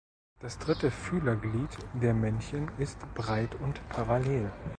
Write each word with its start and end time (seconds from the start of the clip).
Das 0.39 0.57
dritte 0.57 0.89
Fühlerglied 0.89 1.77
der 1.93 2.15
Männchen 2.15 2.71
ist 2.79 2.97
breit 3.13 3.53
und 3.61 3.87
parallel. 3.89 4.51